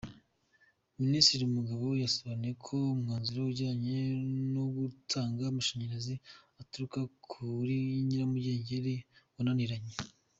[1.01, 3.97] Minisitiri Mugabo yasobanuye ko umwanzuro ujyanye
[4.53, 6.13] no gutanga amashanyarazi
[6.61, 6.99] aturuka
[7.31, 7.77] kuri
[8.07, 8.95] nyiramugengeri
[9.35, 9.93] wananiranye.